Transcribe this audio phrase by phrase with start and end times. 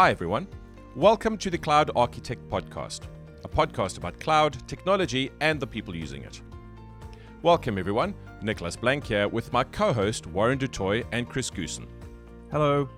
[0.00, 0.48] Hi, everyone.
[0.96, 3.00] Welcome to the Cloud Architect Podcast,
[3.44, 6.40] a podcast about cloud, technology, and the people using it.
[7.42, 8.14] Welcome, everyone.
[8.40, 11.86] Nicolas Blank here with my co host Warren du Toit and Chris Goosen.
[12.50, 12.88] Hello.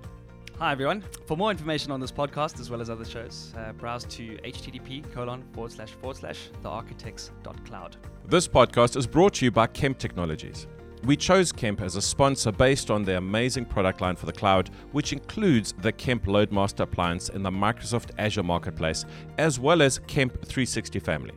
[0.60, 1.02] Hi everyone.
[1.26, 5.12] For more information on this podcast as well as other shows, uh, browse to http
[5.12, 7.96] colon forward slash forward slash thearchitects.cloud.
[8.26, 10.68] This podcast is brought to you by Kemp Technologies.
[11.04, 14.70] We chose Kemp as a sponsor based on their amazing product line for the cloud,
[14.92, 19.04] which includes the Kemp LoadMaster appliance in the Microsoft Azure Marketplace,
[19.36, 21.34] as well as Kemp 360 family.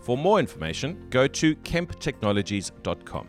[0.00, 3.28] For more information, go to kemptechnologies.com.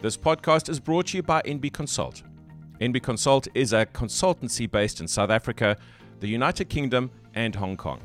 [0.00, 2.22] This podcast is brought to you by NB Consult.
[2.80, 5.76] NB Consult is a consultancy based in South Africa,
[6.20, 8.00] the United Kingdom, and Hong Kong,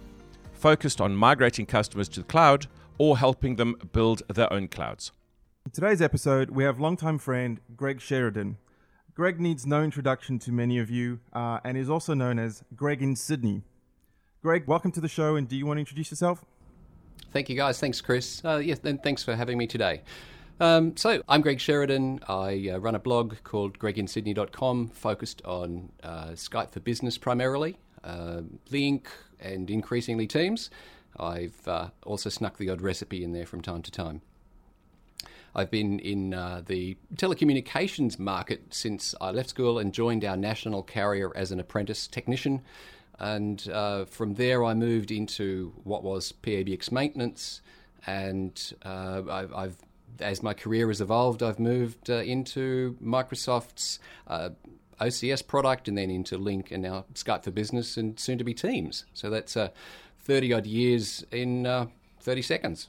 [0.52, 5.14] focused on migrating customers to the cloud or helping them build their own clouds.
[5.66, 8.58] In today's episode, we have longtime friend Greig Sheridan.
[9.16, 13.02] Greig needs no introduction to many of you uh, and is also known as Greig
[13.02, 13.64] in Sydney.
[14.42, 16.44] Greig, welcome to the show, and do you want to introduce yourself?
[17.32, 17.80] Thank you, guys.
[17.80, 18.44] Thanks, Chris.
[18.44, 20.02] Uh, yes, and thanks for having me today.
[20.60, 22.20] Um, so, I'm Greig Sheridan.
[22.28, 28.42] I uh, run a blog called greiginsydney.com, focused on uh, Skype for Business primarily, uh,
[28.70, 29.06] Lync,
[29.40, 30.70] and increasingly Teams.
[31.18, 34.24] I've uh, also snuck the odd recipe in there from time to time.
[35.56, 40.84] I've been in uh, the telecommunications market since I left school and joined our national
[40.84, 42.62] carrier as an apprentice technician.
[43.20, 47.62] And uh, from there, I moved into what was PABX maintenance.
[48.08, 49.78] And uh, I've, I've,
[50.20, 54.50] as my career has evolved, I've moved uh, into Microsoft's uh,
[55.00, 58.54] OCS product and then into Lync and now Skype for Business and soon to be
[58.54, 59.06] Teams.
[59.14, 59.56] So that's
[60.22, 61.90] 30 odd years in
[62.22, 62.88] 30 seconds.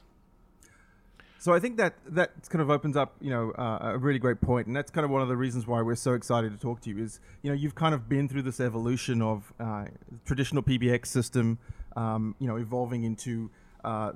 [1.45, 4.41] So I think that that kind of opens up, you know, uh, a really great
[4.41, 6.81] point, and that's kind of one of the reasons why we're so excited to talk
[6.81, 6.97] to you.
[6.97, 9.85] Is you know you've kind of been through this evolution of uh,
[10.25, 11.59] traditional PBX system,
[11.95, 13.51] um, you know, evolving into
[13.83, 14.13] uh,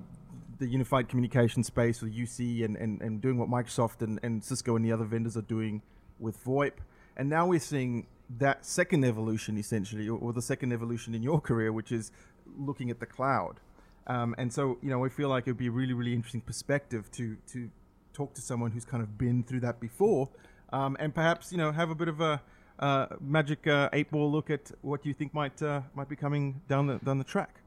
[0.57, 4.75] the unified communication space with UC and, and, and doing what Microsoft and, and Cisco
[4.75, 5.83] and the other vendors are doing
[6.17, 6.77] with VoIP,
[7.15, 8.07] and now we're seeing
[8.39, 12.11] that second evolution essentially, or, or the second evolution in your career, which is
[12.57, 13.59] looking at the cloud.
[14.07, 16.41] Um, and so, you know, I feel like it would be a really, really interesting
[16.41, 17.69] perspective to to
[18.13, 20.29] talk to someone who's kind of been through that before,
[20.73, 22.41] um, and perhaps you know have a bit of a
[22.79, 26.61] uh, magic uh, eight ball look at what you think might uh, might be coming
[26.67, 27.61] down the down the track.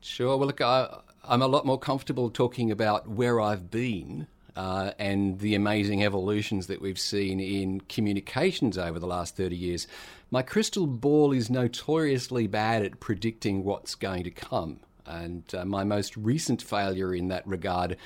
[0.00, 0.36] Sure.
[0.36, 4.28] Well, look, I, am a lot more comfortable talking about where I've been.
[4.56, 9.86] Uh, and the amazing evolutions that we've seen in communications over the last 30 years.
[10.32, 14.80] My crystal ball is notoriously bad at predicting what's going to come.
[15.08, 17.96] And uh, my most recent failure in that regard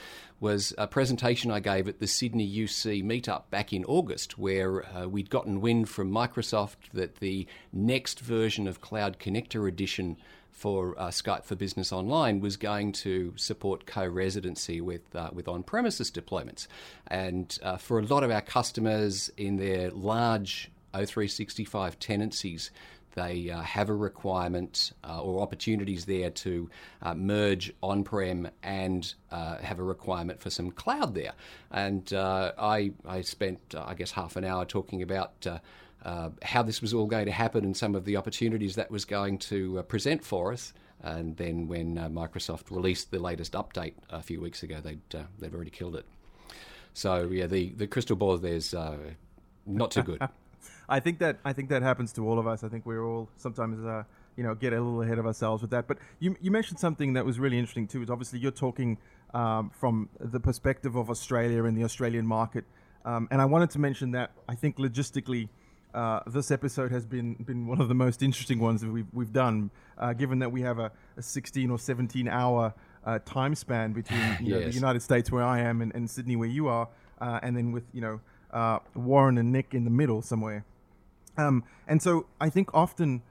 [0.40, 5.06] was a presentation I gave at the Sydney UC meetup back in August, where uh,
[5.06, 10.16] we'd gotten wind from Microsoft that the next version of Cloud Connector Edition
[10.50, 16.10] for uh, Skype for Business Online was going to support co-residency with uh, with on-premises
[16.10, 16.66] deployments,
[17.06, 22.70] and uh, for a lot of our customers in their large O365 tenancies,
[23.14, 26.70] they uh, have a requirement uh, or opportunities there to
[27.02, 31.32] uh, merge on prem and uh, have a requirement for some cloud there.
[31.70, 35.46] And uh, I, I spent, uh, I guess, half an hour talking about.
[36.42, 39.38] how this was all going to happen and some of the opportunities that was going
[39.38, 40.72] to present for us.
[41.04, 45.00] And then, when Microsoft released the latest update a few weeks ago, they'd,
[45.38, 46.06] they'd already killed it.
[46.94, 48.72] So, yeah, the, the crystal ball there's
[49.66, 50.22] not too good.
[50.92, 52.62] I think that I think that happens to all of us.
[52.62, 54.02] I think we're all sometimes uh,
[54.36, 55.88] you know get a little ahead of ourselves with that.
[55.88, 58.02] But you you mentioned something that was really interesting too.
[58.02, 58.98] Is obviously you're talking
[59.32, 62.66] um, from the perspective of Australia and the Australian market.
[63.06, 65.48] Um, and I wanted to mention that I think logistically.
[65.94, 69.32] Uh, this episode has been been one of the most interesting ones that we've we've
[69.32, 72.72] done, uh, given that we have a, a 16 or 17 hour
[73.04, 74.60] uh, time span between you yes.
[74.60, 76.88] know, the United States where I am and, and Sydney where you are,
[77.20, 78.20] uh, and then with you know
[78.52, 80.64] uh, Warren and Nick in the middle somewhere.
[81.36, 83.22] Um, and so I think often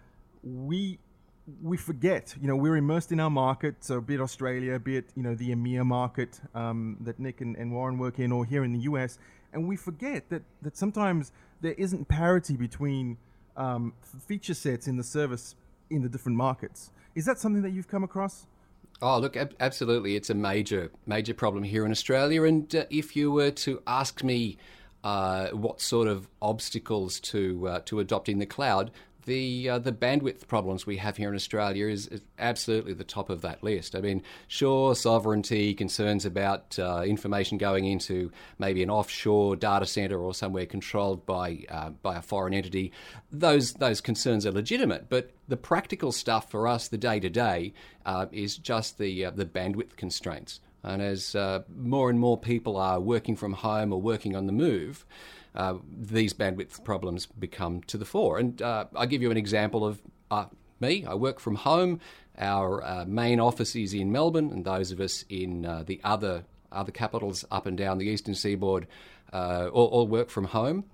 [0.43, 0.99] we
[1.61, 5.09] we forget, you know, we're immersed in our market, so be it Australia, be it,
[5.15, 8.63] you know, the EMEA market um, that Nick and, and, Warren work in, or here
[8.63, 9.17] in the US,
[9.51, 11.31] and we forget that, that sometimes
[11.61, 13.17] there isn't parity between
[13.57, 13.93] um,
[14.27, 15.55] feature sets in the service
[15.89, 16.91] in the different markets.
[17.15, 18.47] Is that something that you've come across?
[19.01, 20.15] Oh, look, ab- absolutely.
[20.15, 22.43] It's a major, major problem here in Australia.
[22.43, 24.57] And uh, if you were to ask me
[25.03, 28.91] uh, what sort of obstacles to uh, to adopting the cloud,
[29.25, 33.29] the uh, the bandwidth problems we have here in Australia is, is, absolutely the top
[33.29, 33.95] of that list.
[33.95, 40.19] I mean, sure, sovereignty concerns about uh, information going into maybe an offshore data center
[40.19, 42.91] or somewhere controlled by uh, by a foreign entity.
[43.31, 47.73] Those those concerns are legitimate, but the practical stuff for us, the day to day,
[48.31, 50.59] is just the uh, the bandwidth constraints.
[50.83, 54.53] And as uh, more and more people are working from home or working on the
[54.53, 55.05] move
[55.53, 58.37] uh, these bandwidth problems become to the fore.
[58.37, 60.45] And uh, I'll give you an example of uh,
[60.79, 61.05] me.
[61.05, 61.99] I work from home.
[62.37, 66.45] Our uh, main office is in Melbourne, and those of us in uh, the other
[66.71, 68.87] other capitals up and down the eastern seaboard
[69.33, 70.85] all, all, work from home.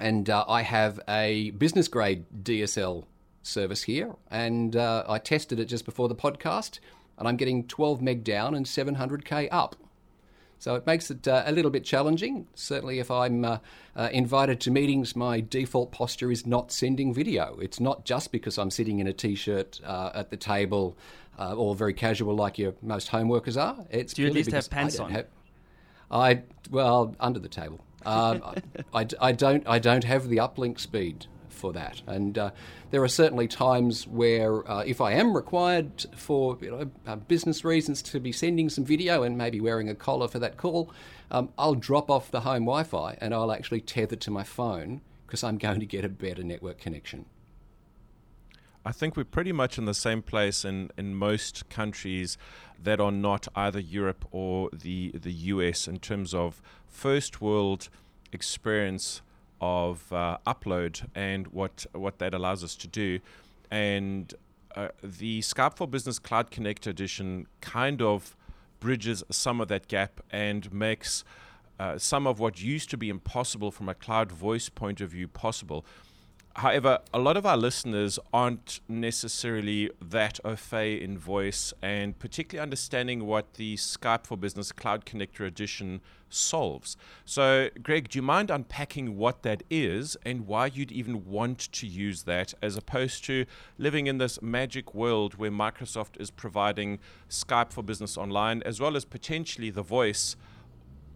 [0.00, 3.04] And I have a business grade DSL
[3.44, 6.80] service here, and I tested it just before the podcast,
[7.18, 9.76] and I'm getting 12 meg down and 700k up.
[10.58, 12.46] So it makes it uh, a little bit challenging.
[12.54, 13.58] Certainly, if I'm uh,
[13.94, 17.58] uh, invited to meetings, my default posture is not sending video.
[17.60, 20.96] It's not just because I'm sitting in a t shirt uh, at the table
[21.38, 23.76] uh, or very casual like your most home workers are.
[23.90, 25.10] It's Do you at least have pants on?
[25.10, 25.26] Have,
[26.10, 27.80] I, well, under the table.
[28.06, 28.40] I,
[28.94, 31.26] I, I, don't, I don't have the uplink speed
[31.56, 32.02] for that.
[32.06, 32.50] And uh,
[32.90, 37.64] there are certainly times where, uh, if I am required for you know, uh, business
[37.64, 40.90] reasons to be sending some video and maybe wearing a collar for that call,
[41.30, 45.00] um, I'll drop off the home Wi Fi and I'll actually tether to my phone
[45.26, 47.24] because I'm going to get a better network connection.
[48.84, 52.38] I think we're pretty much in the same place in, in most countries
[52.80, 57.88] that are not either Europe or the the US in terms of first world
[58.32, 59.22] experience
[59.60, 63.20] of uh, upload and what what that allows us to do.
[63.70, 64.32] And
[64.74, 68.36] uh, the Skype for Business Cloud Connector Edition kind of
[68.78, 71.24] bridges some of that gap and makes
[71.78, 75.28] uh, some of what used to be impossible from a cloud voice point of view
[75.28, 75.84] possible.
[76.56, 82.62] However, a lot of our listeners aren't necessarily that au fait in voice, and particularly
[82.62, 86.00] understanding what the Skype for Business Cloud Connector Edition
[86.30, 86.96] solves.
[87.26, 91.86] So, Greig, do you mind unpacking what that is and why you'd even want to
[91.86, 93.44] use that as opposed to
[93.76, 98.96] living in this magic world where Microsoft is providing Skype for Business Online as well
[98.96, 100.36] as potentially the voice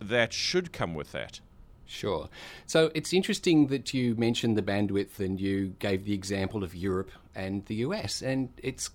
[0.03, 1.41] that should come with that?
[1.91, 2.29] Sure.
[2.67, 7.11] So it's interesting that you mentioned the bandwidth and you gave the example of Europe
[7.35, 8.23] and the US.
[8.23, 8.91] And it's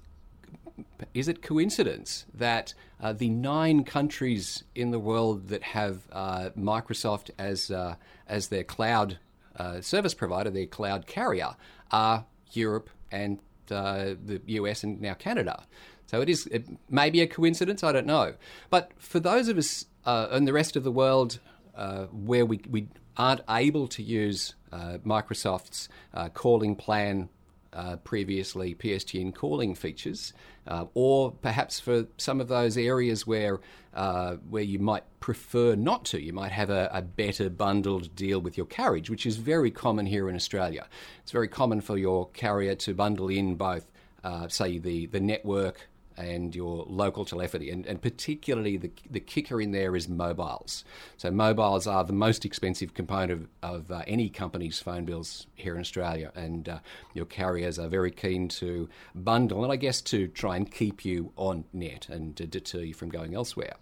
[1.14, 7.32] is it coincidence that uh, the nine countries in the world that have uh, Microsoft
[7.38, 7.96] as uh,
[8.28, 9.20] as their cloud
[9.58, 11.56] uh, service provider, their cloud carrier,
[11.92, 13.40] are Europe and
[13.72, 15.66] uh, the US and now Canada?
[16.08, 17.84] So it is it may be a coincidence.
[17.84, 18.36] I don't know.
[18.70, 21.40] But for those of us uh, in the rest of the world
[21.76, 22.88] uh, where we, we
[23.18, 27.30] aren't able to use uh, Microsoft's uh, calling plan
[27.74, 30.34] uh, previously PSTN calling features,
[30.66, 33.60] uh, or perhaps for some of those areas where
[33.94, 38.40] uh, where you might prefer not to, you might have a, a, better bundled deal
[38.40, 40.86] with your carriage, which is very common here in Australia.
[41.24, 43.90] It's very common for your carrier to bundle in both,
[44.48, 47.70] say, the the network and your local telephony.
[47.70, 50.84] And, and particularly the, the kicker in there is mobiles.
[51.18, 55.76] So, mobiles are the most expensive component of, of uh, any company's phone bills here
[55.76, 56.32] in Australia.
[56.36, 56.80] And uh,
[57.14, 61.32] your carriers are very keen to bundle and I guess to try and keep you
[61.36, 63.76] on net and to deter you from going elsewhere.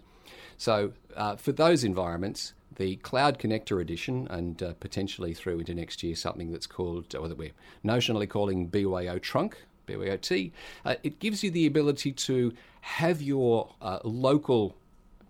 [0.58, 6.04] So, uh, for those environments, the Cloud Connector Edition, and uh, potentially through into next
[6.04, 7.52] year, something that's called, or that we're
[7.84, 10.52] notionally calling BYO Trunk, BYOT,
[10.86, 14.75] uh, it gives you the ability to have your uh, local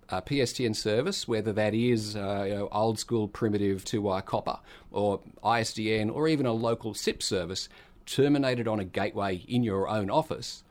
[0.09, 4.59] uh, PSTN service, whether that is uh, you know, old school primitive two wire copper
[4.91, 7.69] or ISDN or even a local SIP service,
[8.05, 10.63] terminated on a gateway in your own office.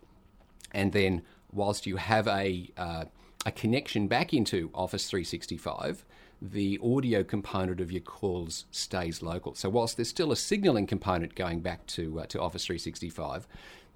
[0.73, 1.23] And then,
[1.53, 3.05] whilst you have a, uh,
[3.45, 6.05] a connection back into Office 365,
[6.43, 9.55] the audio component of your calls stays local.
[9.55, 13.47] So whilst there's still a signaling component going back to uh, to Office 365,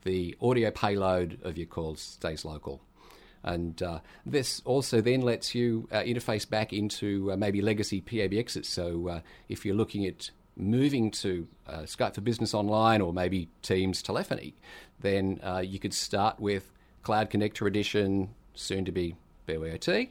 [0.05, 2.81] the audio payload of your calls stays local.
[3.43, 8.65] And uh, this also then lets you uh, interface back into uh, maybe legacy PABXs.
[8.65, 13.49] So uh, if you're looking at moving to uh, Skype for Business Online or maybe
[13.63, 14.55] Teams telephony,
[15.01, 16.73] then you could start with
[17.03, 20.09] Cloud Connector Edition, soon to be BYOT,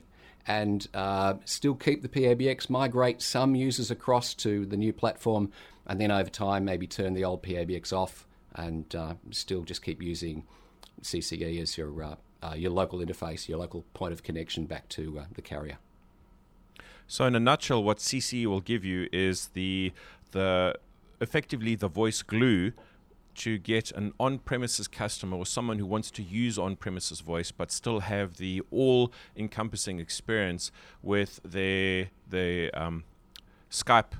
[0.48, 5.52] and uh, still keep the PABX, migrate some users across to the new platform,
[5.88, 10.02] and then over time maybe turn the old PABX off and uh, still just keep
[10.02, 10.44] using
[11.02, 15.20] CCE as your uh, uh, your local interface, your local point of connection back to
[15.20, 15.78] uh, the carrier.
[17.08, 19.94] So, in a nutshell, what CCE will give you is the
[20.32, 20.76] the
[21.22, 22.74] effectively the voice glue
[23.36, 27.52] to get an on premises customer or someone who wants to use on premises voice
[27.52, 33.04] but still have the all encompassing experience with their, their um,
[33.70, 34.14] Skype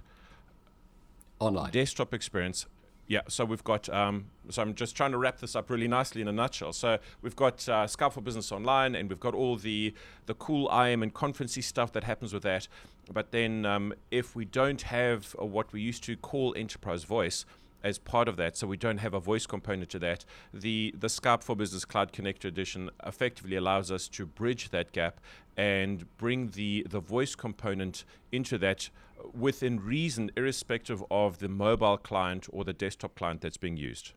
[1.40, 1.72] Online.
[1.72, 2.66] desktop experience.
[3.08, 3.88] Yeah, so we've got.
[3.90, 6.74] Um, so I'm just trying to wrap this up really nicely in a nutshell.
[6.74, 9.94] So we've got uh, Skype for Business Online, and we've got all the
[10.26, 12.68] the cool IM and conferencey stuff that happens with that.
[13.14, 17.46] But then, um, if we don't have uh, what we used to call enterprise voice
[17.86, 21.08] as part of that, so we don't have a voice component to that, the the
[21.08, 25.22] Skype for Business Cloud Connector Edition effectively allows us to bridge that gap
[25.56, 28.90] and bring the the voice component into that
[29.34, 34.14] within reason, irrespective of the mobile client or the desktop client that's being used.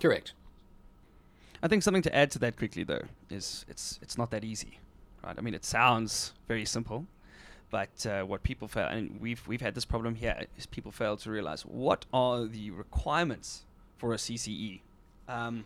[0.00, 0.34] Correct.
[1.62, 4.80] I think something to add to that quickly though is it's it's not that easy,
[5.22, 5.36] right?
[5.38, 7.06] I mean, it sounds very simple,
[7.70, 11.16] but uh, what people fail, and we've we've had this problem here, is people fail
[11.18, 13.64] to realize what are the requirements
[13.98, 14.80] for a CCE.
[15.28, 15.64] Um,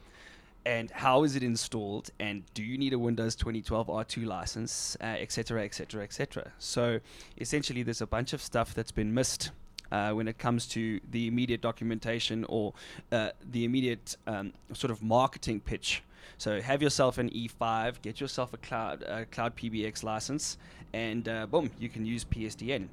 [0.66, 2.11] and how is it installed?
[2.18, 4.96] And do you need a windows 2012 r2 license?
[5.00, 7.00] Etc etc etc so
[7.38, 9.50] essentially there's a bunch of stuff that's been missed
[9.92, 12.73] uh, when it comes to the immediate documentation or
[13.12, 16.02] uh, the immediate um, sort of marketing pitch
[16.38, 20.58] so have yourself an e5 get yourself a cloud uh, cloud pbx license
[20.92, 22.88] and uh, boom you can use PSTN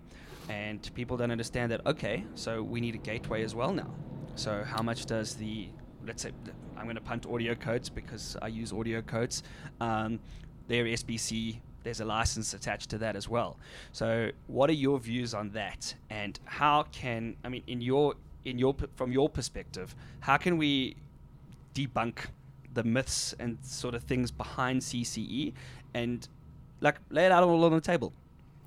[0.50, 3.94] and people don't understand that okay so we need a gateway as well now
[4.36, 5.70] so how much does the
[6.06, 6.32] let's say
[6.78, 9.44] I'm going to punt AudioCodes because I use AudioCodes.
[9.80, 10.20] Um,
[10.68, 13.58] their SBC, there's a license attached to that as well.
[13.92, 15.94] So, what are your views on that?
[16.10, 20.96] And how can I mean, in your in your from your perspective, how can we
[21.76, 22.26] debunk
[22.74, 25.54] the myths and sort of things behind CCE
[25.94, 26.28] and
[26.80, 28.14] like lay it out all on the table?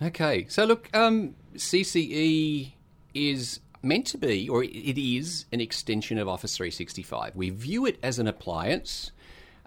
[0.03, 2.73] Okay, so look, um, CCE
[3.15, 7.37] is meant to be, or it is, an extension of Office 365.
[7.37, 9.13] We view it as an appliance.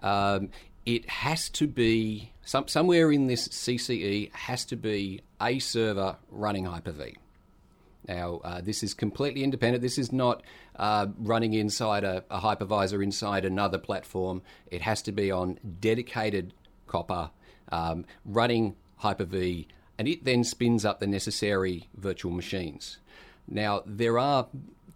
[0.00, 0.50] Um,
[0.84, 6.64] it has to be some, somewhere in this CCE has to be a server running
[6.64, 7.16] Hyper-V.
[8.06, 9.82] Now, uh, this is completely independent.
[9.82, 10.42] This is not
[10.76, 14.42] uh, running inside a, a, hypervisor inside another platform.
[14.70, 16.54] It has to be on dedicated
[16.86, 17.30] copper,
[17.70, 22.98] um, running Hyper-V, and it then spins up the necessary virtual machines.
[23.46, 24.46] Now, there are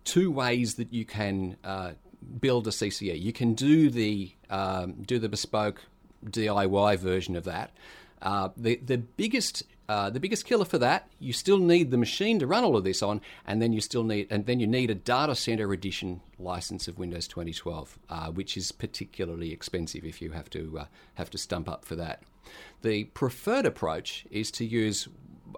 [0.05, 1.93] two ways that you can uh,
[2.41, 3.21] build a CCE.
[3.21, 5.83] You can do the um, do the bespoke
[6.25, 7.73] DIY version of that.
[8.21, 12.39] Uh, the the biggest uh, the biggest killer for that, you still need the machine
[12.39, 14.91] to run all of this on, and then you still need and then you need
[14.91, 20.31] a data center edition license of Windows 2012, uh, which is particularly expensive if you
[20.31, 20.85] have to uh,
[21.17, 22.23] have to stump up for that.
[22.81, 25.09] The preferred approach is to use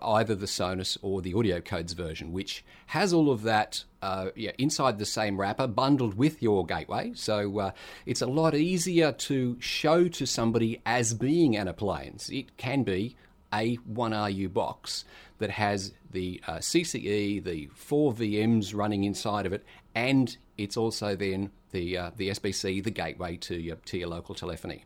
[0.02, 4.98] either the Sonus or the AudioCodes version, which has all of that uh, yeah, inside
[4.98, 7.12] the same wrapper, bundled with your gateway.
[7.14, 7.70] So uh,
[8.04, 12.28] it's a lot easier to show to somebody as being an appliance.
[12.30, 13.14] It can be
[13.54, 15.04] a 1RU box
[15.38, 21.16] that has the uh, CCE, the four VMs running inside of it, and it's also
[21.16, 24.84] then the uh, the SBC, the gateway to your to your local telephony.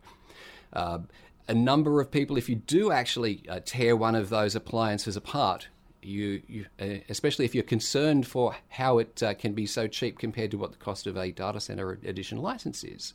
[0.73, 1.01] Uh,
[1.49, 5.69] a number of people, if you do actually uh, tear one of those appliances apart,
[6.03, 10.19] you, you uh, especially if you're concerned for how it uh, can be so cheap
[10.19, 13.15] compared to what the cost of a data center edition license is,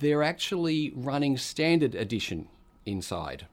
[0.00, 2.48] they're actually running standard edition
[2.84, 3.46] inside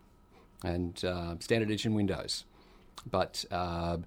[0.63, 2.45] and uh, standard edition Windows.
[3.09, 3.97] But uh,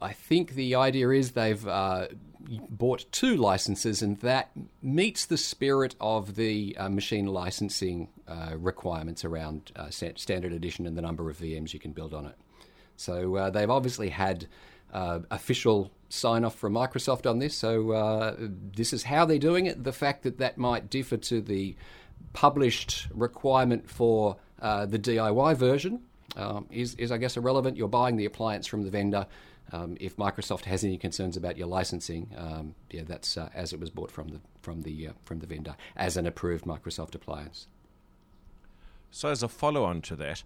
[0.00, 2.08] I think the idea is they've uh,
[2.68, 4.50] bought two licenses, and that
[4.82, 10.96] meets the spirit of the uh, machine licensing uh, requirements around uh, standard edition and
[10.96, 12.36] the number of VMs you can build on it.
[12.96, 14.48] So they've obviously had
[14.92, 17.54] official sign off from Microsoft on this.
[17.54, 19.84] So this is how they're doing it.
[19.84, 21.76] The fact that that might differ to the
[22.32, 26.02] published requirement for the DIY version
[26.36, 27.76] um, is, is, I guess, irrelevant.
[27.76, 29.26] You're buying the appliance from the vendor.
[29.70, 33.80] Um, if Microsoft has any concerns about your licensing, um, yeah, that's uh, as it
[33.80, 37.66] was bought from the from the uh, from the vendor as an approved Microsoft appliance.
[39.10, 40.42] So, as a follow-on to that,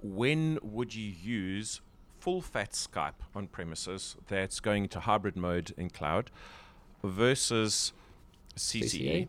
[0.00, 1.80] when would you use
[2.18, 6.30] full-fat Skype on premises that's going into hybrid mode in cloud
[7.04, 7.92] versus
[8.56, 8.82] CCE?
[8.84, 9.28] CCE?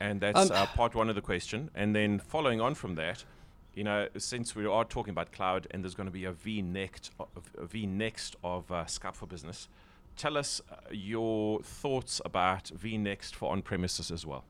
[0.00, 1.70] And that's um, uh, part one of the question.
[1.74, 3.24] And then following on from that,
[3.74, 6.62] you know, since we are talking about cloud and there's going to be a V
[6.62, 7.10] next,
[7.58, 9.68] a V next of uh, for Business,
[10.16, 14.44] tell us uh, your thoughts about V next for on-premises as well.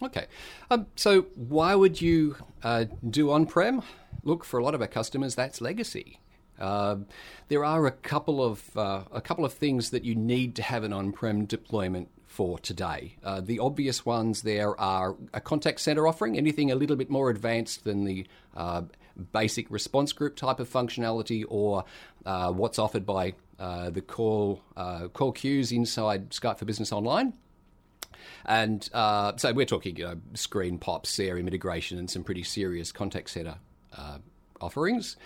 [0.00, 0.26] Okay,
[0.70, 3.82] um, so why would you uh, do on-prem?
[4.22, 6.20] Look, for a lot of our customers, that's legacy.
[6.58, 6.96] Uh,
[7.48, 10.84] there are a couple of uh, a couple of things that you need to have
[10.84, 13.16] an on-prem deployment for today.
[13.24, 17.30] Uh, the obvious ones there are a contact center offering, anything a little bit more
[17.30, 18.82] advanced than the uh,
[19.32, 21.84] basic response group type of functionality, or
[22.26, 27.32] uh, what's offered by uh, the call uh, call queues inside Skype for Business Online.
[28.44, 32.92] And uh, so we're talking you know, screen pops, CRM integration, and some pretty serious
[32.92, 33.56] contact center
[34.60, 35.16] offerings.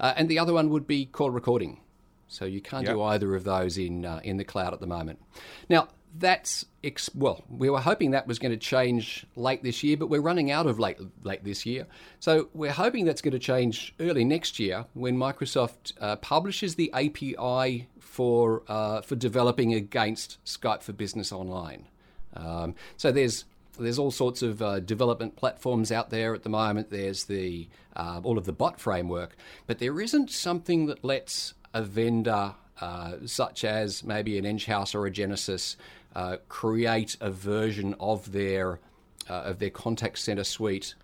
[0.00, 1.80] and the other one would be call recording.
[2.32, 2.94] So you can't yep.
[2.94, 5.20] do either of those in uh, in the cloud at the moment.
[5.68, 5.88] Now
[6.18, 10.08] that's ex- well, we were hoping that was going to change late this year, but
[10.08, 11.86] we're running out of late late this year.
[12.20, 16.92] So we're hoping that's going to change early next year when Microsoft uh, publishes the
[16.92, 21.88] API for uh, for developing against Skype for Business Online.
[22.34, 23.44] Um, so there's
[23.78, 26.90] there's all sorts of uh, development platforms out there at the moment.
[26.90, 31.82] There's the uh, all of the bot framework, but there isn't something that lets a
[31.82, 35.76] vendor uh, such as maybe an Enghouse or a Genesys
[36.14, 38.80] uh, create a version of their
[39.30, 40.94] uh, of their contact center suite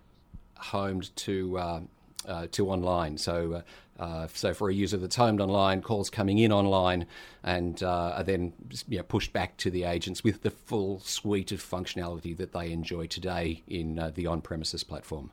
[0.57, 1.81] homed to uh,
[2.27, 3.17] uh, to online.
[3.17, 3.63] So.
[3.99, 7.05] Uh, so for a user that's homed online, calls coming in online,
[7.43, 8.53] and are then
[8.87, 12.71] you know, pushed back to the agents with the full suite of functionality that they
[12.71, 15.31] enjoy today in the on-premises platform.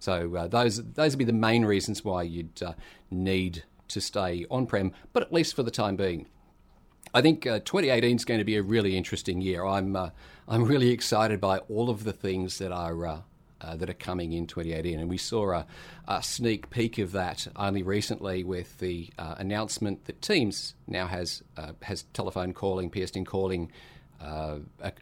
[0.00, 2.60] So those those would be the main reasons why you'd
[3.08, 6.26] need to stay on prem, but at least for the time being.
[7.14, 9.64] I think uh, 2018 is going to be a really interesting year.
[9.66, 10.10] I'm uh,
[10.48, 13.20] I'm really excited by all of the things that are uh,
[13.60, 15.66] uh that are coming in 2018, and we saw a,
[16.08, 21.42] a, sneak peek of that only recently with the uh, announcement that Teams now has
[21.58, 23.70] uh, has telephone calling, PSTN calling.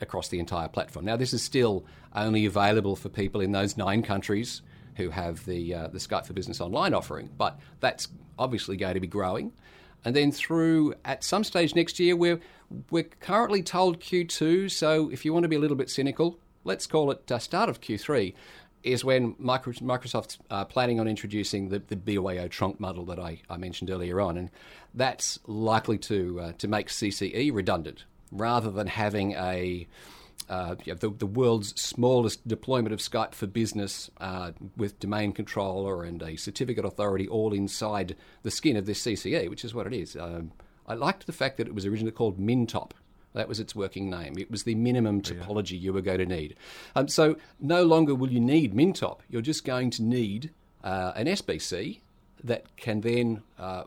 [0.00, 1.05] across the entire platform.
[1.05, 4.62] Now, this is still only available for people in those nine countries
[4.97, 9.07] who have the the Skype for Business Online offering, but that's obviously going to be
[9.07, 9.52] growing.
[10.04, 12.40] And then through at some stage next year, we're
[12.90, 14.71] we're currently told Q2.
[14.71, 17.68] So if you want to be a little bit cynical, let's call it uh, start
[17.68, 18.35] of Q3
[18.83, 23.59] is when Microsoft's uh, planning on introducing the, the BYO trunk model that I, I
[23.59, 24.51] mentioned earlier on, and
[24.94, 29.87] that's likely to uh, to make CCE redundant rather than having a
[30.51, 36.21] uh, the, the, world's smallest deployment of Skype for business uh, with domain controller and
[36.25, 40.17] a certificate authority all inside the skin of this CCE, which is what it is.
[40.17, 40.51] Um,
[40.89, 42.91] I liked the fact that it was originally called Mintop.
[43.33, 44.37] That was its working name.
[44.39, 45.79] It was the minimum topology yeah.
[45.79, 46.57] you were going to need.
[46.97, 49.21] Um, so no longer will you need Mintop.
[49.29, 50.51] You're just going to need
[50.83, 52.01] uh, an SBC
[52.43, 53.85] that can then uh,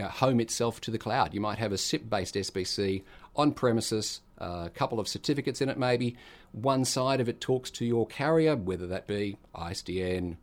[0.00, 1.34] home itself to the cloud.
[1.34, 3.02] You might have a SIP based SBC
[3.34, 6.16] on premises a couple of certificates in it, maybe.
[6.52, 10.36] One side of it talks to your carrier, whether that be ISDN,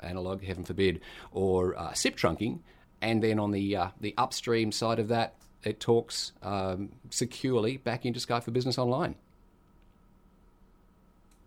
[0.00, 1.00] analog, heaven forbid,
[1.32, 2.60] or uh, SIP trunking,
[3.02, 8.06] and then on the uh, the upstream side of that, it talks um, securely back
[8.06, 9.14] into Skype for Business Online.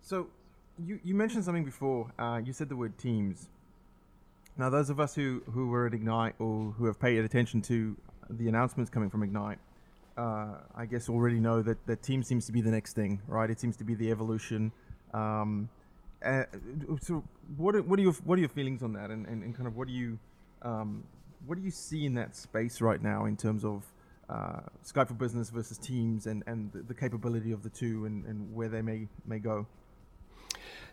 [0.02, 0.28] So,
[0.84, 2.12] you you mentioned something before.
[2.18, 3.50] Uh, you said the word Teams.
[4.58, 7.98] Now, those of us who who were at Ignite or who have paid attention to
[8.30, 9.60] the announcements coming from Ignite
[10.18, 13.50] uh, I guess already know that that team seems to be the next thing, right?
[13.50, 14.72] It seems to be the evolution.
[15.14, 15.70] Um,
[16.24, 16.44] uh,
[17.02, 17.24] so
[17.58, 19.68] what are, what are your what are your feelings on that, and, and, and kind
[19.68, 20.20] of what do you
[20.62, 21.04] um,
[21.46, 23.86] what do you see in that space right now in terms of
[24.30, 28.26] uh, Skype for Business versus Teams, and and the, the capability of the two, and,
[28.26, 29.68] and where they may may go?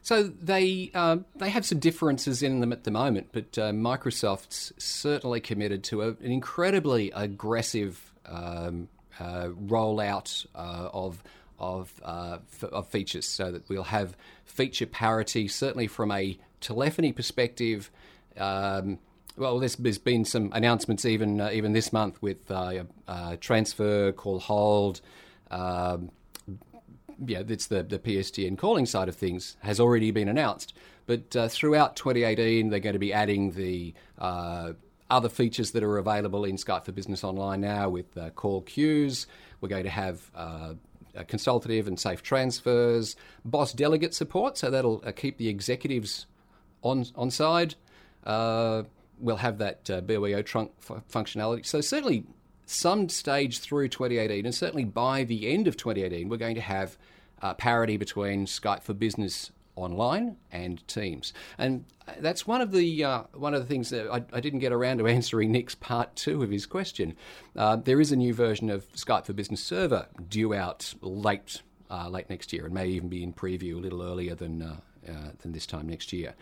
[0.03, 4.73] So they uh, they have some differences in them at the moment, but uh, Microsoft's
[4.79, 8.89] certainly committed to a, an incredibly aggressive um,
[9.21, 11.23] rollout uh, of
[11.61, 17.13] of, uh, f- of features so that we'll have feature parity, certainly from a telephony
[17.13, 17.91] perspective.
[18.37, 18.99] Um,
[19.37, 24.13] well, there's, there's been some announcements even uh, even this month with uh, uh, transfer,
[24.13, 25.01] call hold.
[25.51, 26.11] Um,
[27.25, 30.73] yeah, it's the, the PSTN calling side of things has already been announced.
[31.07, 33.95] But throughout 2018, they're going to be adding the
[35.11, 39.27] other features that are available in Skype for Business Online now with uh, call queues.
[39.61, 40.75] We're going to have uh,
[41.27, 46.27] consultative and safe transfers, boss delegate support, so that'll uh, keep the executives
[46.83, 47.75] on on side.
[48.25, 48.85] Uh,
[49.19, 51.67] we'll have that uh, BYO trunk f- functionality.
[51.67, 52.25] So certainly,
[52.65, 56.97] some stage through 2018, and certainly by the end of 2018, we're going to have
[57.59, 61.33] parity between Skype for Business online and Teams.
[61.59, 61.85] And
[62.19, 64.99] that's one of the uh, one of the things that I, I, didn't get around
[64.99, 67.17] to answering Nick's part two of his question.
[67.57, 72.09] Uh, there is a new version of Skype for Business Server due out late uh,
[72.09, 74.77] late next year, and may even be in preview a little earlier than uh,
[75.09, 76.35] uh, than this time next year.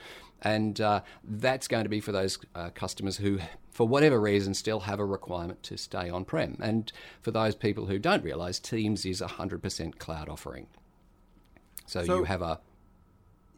[0.42, 4.80] And uh, that's going to be for those uh, customers who, for whatever reason, still
[4.80, 6.56] have a requirement to stay on prem.
[6.60, 10.66] And for those people who don't realize, Teams is a 100% cloud offering.
[11.86, 12.60] So, So- you have a.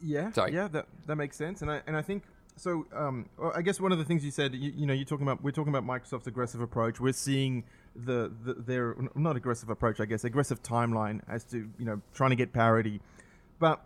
[0.03, 0.53] Yeah, Sorry.
[0.53, 2.23] yeah, that that makes sense, and I and I think
[2.55, 2.85] so.
[2.93, 5.25] Um, well, I guess one of the things you said, you, you know, you're talking
[5.25, 6.99] about we're talking about Microsoft's aggressive approach.
[6.99, 7.63] We're seeing
[7.95, 12.31] the, the their not aggressive approach, I guess, aggressive timeline as to you know trying
[12.31, 13.01] to get parity.
[13.59, 13.81] But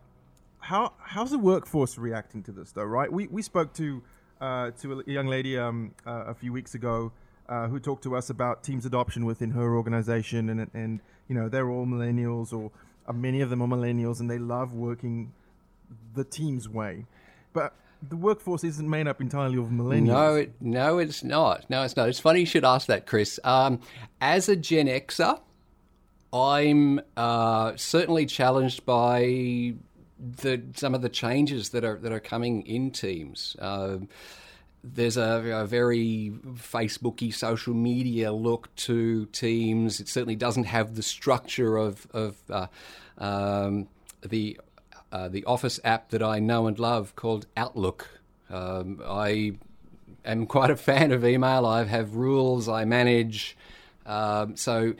[0.60, 2.84] how how's the workforce reacting to this though?
[2.84, 4.02] Right, we we spoke to
[4.42, 7.12] uh, to a young lady um, uh, a few weeks ago.
[7.48, 11.48] Uh, who talked to us about Teams adoption within her organization, and and you know
[11.48, 12.72] they're all millennials, or
[13.08, 15.32] uh, many of them are millennials, and they love working
[16.14, 17.06] the team's way.
[17.54, 17.74] But
[18.08, 20.06] the workforce isn't made up entirely of millennials.
[20.06, 21.70] No, it, no, it's not.
[21.70, 22.10] No, it's not.
[22.10, 23.40] It's funny you should ask that, Chris.
[23.44, 23.80] Um,
[24.22, 25.40] as a Gen Xer,
[26.34, 29.76] I'm uh, certainly challenged by
[30.18, 33.56] the some of the changes that are that are coming in teams.
[33.60, 34.08] Um
[34.86, 40.00] there's a, a very Facebooky social media look to teams.
[40.00, 42.68] It certainly doesn't have the structure of of uh,
[43.18, 43.88] um,
[44.22, 44.60] the
[45.16, 48.20] uh, the Office app that I know and love called Outlook.
[48.50, 49.54] Um, I
[50.26, 51.66] am quite a fan of email.
[51.66, 53.56] I have rules I manage.
[54.06, 54.94] Um, so,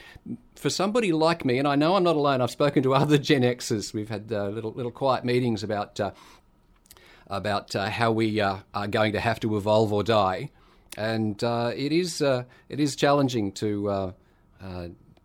[0.56, 2.40] for somebody like me, and I know I'm not alone.
[2.40, 3.94] I've spoken to other Gen Xers.
[3.94, 6.12] We've had uh, little little quiet meetings about uh,
[7.28, 10.50] about uh, how we uh, are going to have to evolve or die,
[10.98, 14.14] and uh, it is it is challenging to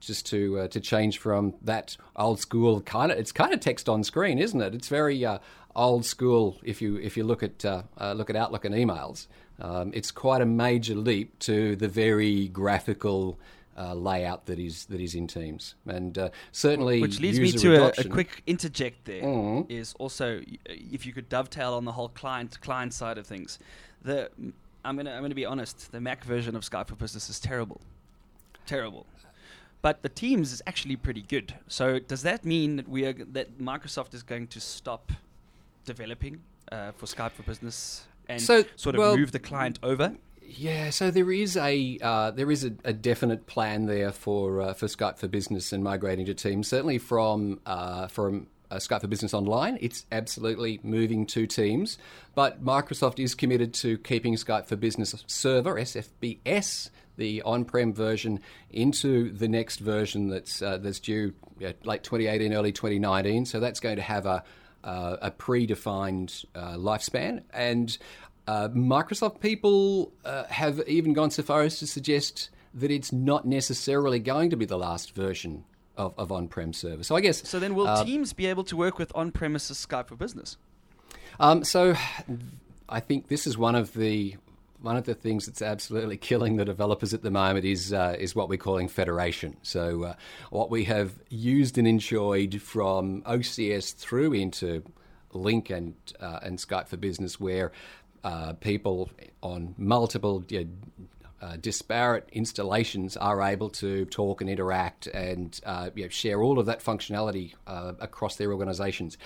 [0.00, 3.88] just to uh, to change from that old school kind of it's kind of text
[3.88, 4.74] on screen, isn't it?
[4.74, 5.38] It's very uh,
[5.76, 9.26] old school if you if you look at uh, uh, look at Outlook and emails.
[9.60, 13.38] Um, it's quite a major leap to the very graphical.
[13.78, 17.84] Uh, layout that is that is in Teams, and uh, certainly Which leads me to
[17.84, 22.60] a, a quick interject There is also if you could dovetail on the whole client
[22.60, 23.58] client side of things.
[24.02, 24.28] The
[24.84, 25.92] I'm gonna I'm gonna be honest.
[25.92, 27.80] The Mac version of Skype for Business is terrible,
[28.66, 29.06] terrible.
[29.82, 31.54] But the Teams is actually pretty good.
[31.68, 35.12] So does that mean that we are g- that Microsoft is going to stop
[35.84, 40.14] developing uh, for Skype for Business and So, sort of well, move the client over?
[40.42, 44.74] Yeah, so there is a uh, there is a, a definite plan there for uh,
[44.74, 46.68] for Skype for Business and migrating to Teams.
[46.68, 51.98] Certainly from uh, from uh, Skype for Business Online, it's absolutely moving to Teams.
[52.34, 56.90] But Microsoft is committed to keeping Skype for Business Server (SFBS),
[57.20, 62.72] the on-prem version, into the next version that's uh, that's due yeah, late 2018, early
[62.72, 63.44] 2019.
[63.44, 64.42] So that's going to have a
[64.82, 67.96] uh, a predefined uh, lifespan and.
[68.48, 73.46] Uh, Microsoft people uh, have even gone so far as to suggest that it's not
[73.46, 75.62] necessarily going to be the last version
[75.96, 77.04] of, of on-prem server.
[77.04, 80.08] So I guess So then will uh, Teams be able to work with on-premises Skype
[80.08, 80.56] for Business?
[81.38, 81.94] Um, so
[82.88, 84.36] I think this is one of the
[84.82, 88.34] one of the things that's absolutely killing the developers at the moment is uh, is
[88.34, 89.56] what we're calling federation.
[89.62, 90.14] So uh,
[90.50, 94.82] what we have used and enjoyed from OCS through into
[95.32, 97.72] Lync and uh, and Skype for Business, where
[98.24, 99.10] uh, people
[99.42, 100.70] on multiple you know,
[101.42, 106.58] uh, disparate installations are able to talk and interact and uh, you know, share all
[106.58, 109.16] of that functionality uh, across their organisations.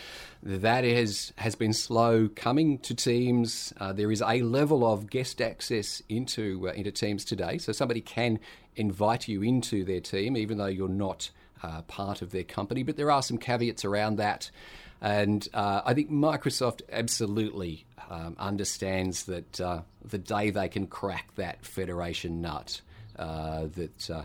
[0.42, 3.72] That is, has been slow coming to Teams.
[3.80, 8.00] Uh, there is a level of guest access into uh, into Teams today, so somebody
[8.00, 8.38] can
[8.76, 11.30] invite you into their team even though you're not
[11.62, 12.82] uh, part of their company.
[12.82, 14.50] But there are some caveats around that.
[15.00, 21.34] And uh, I think Microsoft absolutely um, understands that uh, the day they can crack
[21.36, 22.80] that federation nut,
[23.18, 24.24] uh, that uh,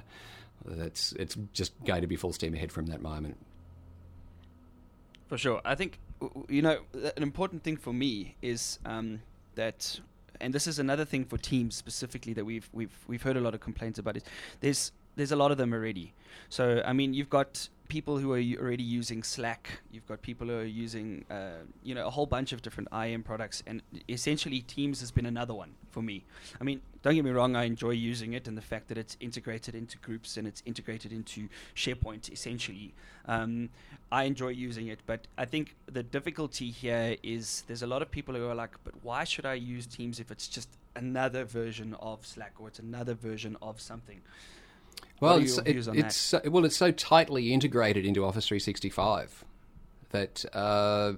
[0.65, 3.37] that's it's just going to be full steam ahead from that moment.
[5.27, 5.61] For sure.
[5.63, 5.99] I think,
[6.47, 9.21] you know, an important thing for me is um,
[9.55, 9.99] that,
[10.41, 13.53] and this is another thing for teams specifically that we've, we've, we've heard a lot
[13.53, 14.23] of complaints about, is
[14.59, 16.13] there's, there's a lot of them already.
[16.49, 20.59] So, I mean, you've got people who are already using Slack, you've got people who
[20.59, 25.01] are using, uh, you know, a whole bunch of different IM products, and essentially Teams
[25.01, 26.23] has been another one for me.
[26.61, 29.17] I mean, don't get me wrong, I enjoy using it and the fact that it's
[29.19, 32.93] integrated into groups and it's integrated into SharePoint essentially.
[33.25, 33.69] Um,
[34.11, 38.11] I enjoy using it, but I think the difficulty here is there's a lot of
[38.11, 41.95] people who are like, but why should I use Teams if it's just another version
[41.99, 44.21] of Slack or it's another version of something?
[45.19, 49.43] What Well, it's, it- it's so, well, it's so tightly integrated into Office 365
[50.11, 51.13] that uh,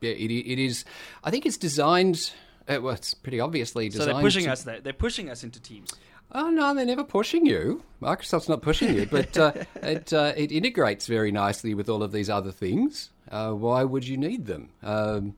[0.00, 0.84] yeah, it, it is.
[1.22, 2.32] I think it's designed.
[2.68, 4.04] Uh, well, it's pretty obviously designed.
[4.04, 4.16] So designed.
[4.16, 4.80] they're pushing to- us there.
[4.80, 5.92] They're pushing us into Teams.
[6.32, 7.84] Oh no, they're never pushing you.
[8.02, 12.10] Microsoft's not pushing you, but uh, it uh, it integrates very nicely with all of
[12.12, 13.10] these other things.
[13.30, 14.70] Uh, why would you need them?
[14.82, 15.34] Um,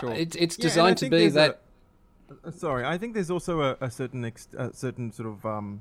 [0.00, 0.12] Sure.
[0.12, 1.62] It's, it's Yeah, designed to be that.
[2.44, 5.80] a- sorry, I think there's also a, a certain ex- a certain sort of um,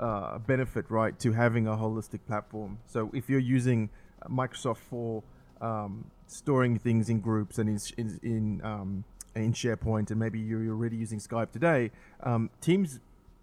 [0.00, 2.78] uh, benefit, right, to having a holistic platform.
[2.86, 3.90] So if you're using
[4.28, 5.22] Microsoft for
[5.60, 10.68] um, storing things in groups and in in in, um, in SharePoint, and maybe you're
[10.68, 11.90] already using Skype today,
[12.22, 13.00] um, Teams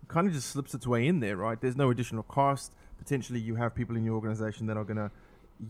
[0.07, 1.59] kind of just slips its way in there, right?
[1.59, 2.73] There's no additional cost.
[2.97, 5.11] Potentially, you have people in your organization that are going to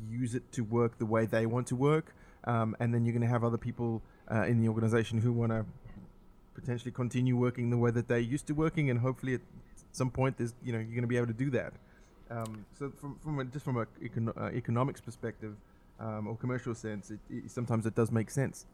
[0.09, 2.13] use it to work the way they want to work,
[2.45, 5.51] um, and then you're going to have other people uh, in the organization who want
[5.51, 5.65] to
[6.53, 9.41] potentially continue working the way that they're used to working, and hopefully at
[9.95, 11.73] some point, there's you know you're going to be able to do that.
[12.29, 15.55] Um, so from from a, just from a econo- uh, economics perspective
[15.99, 18.65] um, or commercial sense, it, it, sometimes it does make sense.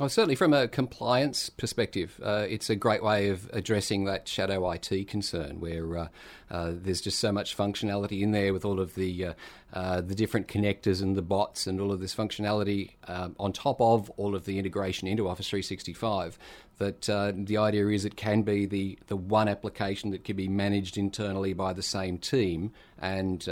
[0.00, 4.70] Oh, certainly from a compliance perspective, uh, it's a great way of addressing that shadow
[4.70, 6.08] IT concern, where uh,
[6.50, 9.32] uh, there's just so much functionality in there with all of the uh,
[9.74, 13.82] uh, the different connectors and the bots and all of this functionality um, on top
[13.82, 16.38] of all of the integration into Office 365.
[16.78, 20.48] That uh, the idea is it can be the the one application that can be
[20.48, 23.46] managed internally by the same team and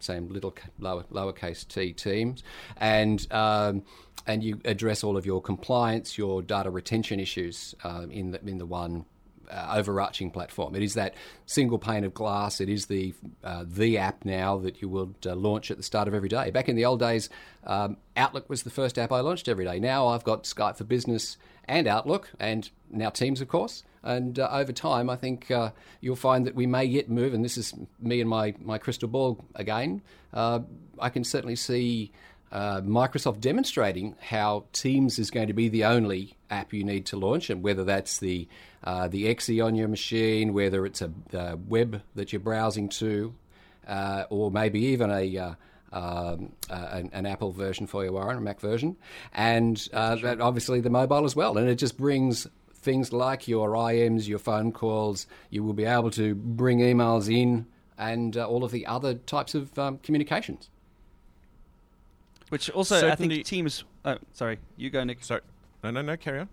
[0.00, 2.42] same little lower lowercase t teams,
[2.76, 3.82] and um,
[4.26, 8.58] and you address all of your compliance, your data retention issues um, in the in
[8.58, 9.04] the one.
[9.50, 10.74] Uh, overarching platform.
[10.74, 11.14] It is that
[11.46, 12.60] single pane of glass.
[12.60, 16.06] It is the uh, the app now that you would uh, launch at the start
[16.06, 16.50] of every day.
[16.50, 17.30] Back in the old days,
[17.64, 19.80] um, Outlook was the first app I launched every day.
[19.80, 23.84] Now I've got Skype for Business and Outlook, and now Teams, of course.
[24.02, 25.70] And uh, over time, I think uh,
[26.02, 29.08] you'll find that we may yet move, and this is me and my, my crystal
[29.08, 30.02] ball again.
[30.34, 30.60] Uh,
[30.98, 32.12] I can certainly see
[32.52, 37.16] uh, Microsoft demonstrating how Teams is going to be the only app you need to
[37.16, 38.46] launch, and whether that's the
[38.84, 43.34] uh, the Exe on your machine, whether it's a web that you're browsing to,
[43.86, 45.56] uh, or maybe even a
[45.92, 48.96] um, uh, an, an, Apple version for you, Warren, a Mac version,
[49.32, 50.42] and uh, sure.
[50.42, 51.56] obviously the mobile as well.
[51.56, 55.26] And it just brings things like your IMs, your phone calls.
[55.50, 59.54] You will be able to bring emails in and uh, all of the other types
[59.54, 60.68] of um, communications.
[62.50, 63.12] Which also, Certainly.
[63.12, 63.84] I think Teams.
[64.04, 65.24] Oh, sorry, you go, Nick.
[65.24, 65.40] Sorry,
[65.82, 66.16] no, no, no.
[66.16, 66.48] Carry on.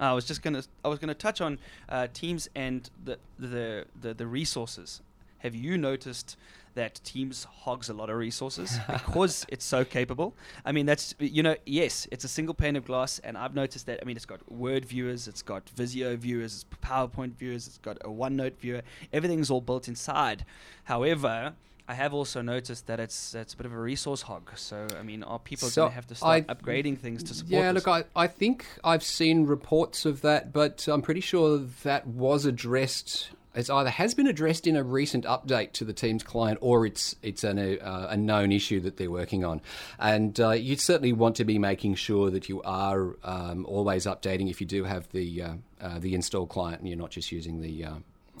[0.00, 0.62] I was just gonna.
[0.84, 1.58] I was gonna touch on
[1.88, 5.00] uh, Teams and the, the the the resources.
[5.38, 6.36] Have you noticed
[6.78, 10.32] that Teams hogs a lot of resources because it's so capable.
[10.64, 13.86] I mean, that's you know, yes, it's a single pane of glass, and I've noticed
[13.86, 13.98] that.
[14.00, 17.98] I mean, it's got Word viewers, it's got Visio viewers, it's PowerPoint viewers, it's got
[18.02, 18.82] a OneNote viewer.
[19.12, 20.44] Everything's all built inside.
[20.84, 21.54] However,
[21.88, 24.50] I have also noticed that it's it's a bit of a resource hog.
[24.56, 27.34] So I mean, are people so going to have to start I, upgrading things to
[27.34, 27.52] support?
[27.52, 27.86] Yeah, this?
[27.86, 32.44] look, I, I think I've seen reports of that, but I'm pretty sure that was
[32.44, 36.86] addressed it either has been addressed in a recent update to the Teams client or
[36.86, 37.78] it's it's an, a,
[38.10, 39.60] a known issue that they're working on.
[39.98, 44.48] And uh, you certainly want to be making sure that you are um, always updating
[44.48, 47.60] if you do have the uh, uh, the install client and you're not just using
[47.60, 47.94] the uh,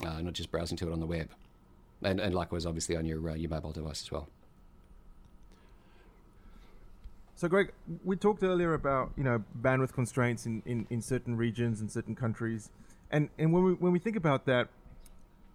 [0.04, 1.30] uh, not just browsing to it on the web,
[2.02, 4.28] and, and likewise obviously on your uh, your mobile device as well.
[7.34, 7.70] So, Greig,
[8.04, 12.16] we talked earlier about you know bandwidth constraints in, in, in certain regions and certain
[12.16, 12.70] countries,
[13.10, 14.68] and and when we when we think about that,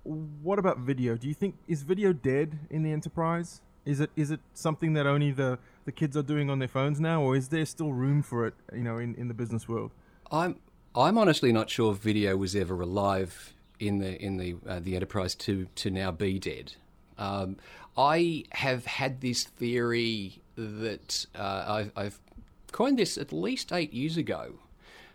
[0.03, 1.17] what about video?
[1.17, 3.62] Do you think is video dead in the enterprise?
[3.86, 7.01] Is it is it something that only the, the kids are doing on their phones
[7.01, 8.53] now, or is there still room for it?
[8.71, 9.91] You know, in, in the business world.
[10.32, 10.56] I'm
[10.95, 15.36] I'm honestly not sure video was ever alive in the in the uh, the enterprise
[15.36, 16.73] to to now be dead.
[17.17, 17.57] Um,
[17.97, 22.19] I have had this theory that uh, I've, I've
[22.71, 24.53] coined this at least eight years ago.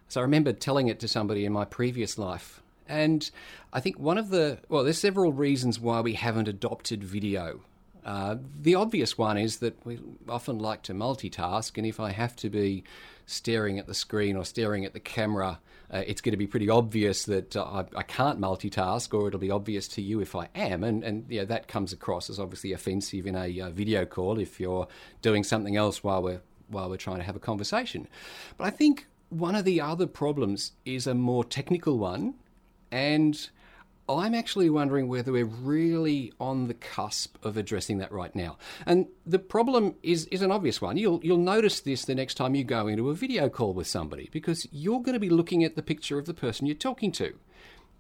[0.09, 3.31] So I remember telling it to somebody in my previous life and
[3.73, 7.61] I think one of the, well, there's several reasons why we haven't adopted video.
[8.05, 12.35] Uh, the obvious one is that we often like to multitask, and if I have
[12.37, 12.85] to be
[13.29, 15.61] staring at the screen or staring at the camera,
[15.93, 19.38] uh, it's going to be pretty obvious that uh, I, I, can't multitask, or it'll
[19.38, 20.83] be obvious to you if I am.
[20.83, 24.59] And, and yeah, that comes across as obviously offensive in a uh, video call if
[24.59, 24.88] you're
[25.21, 28.09] doing something else while we're while we're trying to have a conversation.
[28.57, 32.35] But I think one of the other problems is a more technical one,
[32.91, 33.49] and
[34.09, 38.57] I'm actually wondering whether we're really on the cusp of addressing that right now.
[38.87, 40.97] And the problem is, is an obvious one.
[40.97, 44.29] You'll, you'll notice this the next time you go into a video call with somebody
[44.33, 47.35] because you're going to be looking at the picture of the person you're talking to.